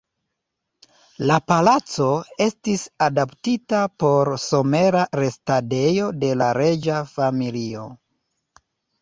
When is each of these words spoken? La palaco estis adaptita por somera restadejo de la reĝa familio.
La 1.31 1.35
palaco 1.51 2.07
estis 2.45 2.85
adaptita 3.09 3.83
por 4.05 4.33
somera 4.45 5.05
restadejo 5.21 6.09
de 6.25 6.33
la 6.45 6.49
reĝa 6.63 6.99
familio. 7.15 7.87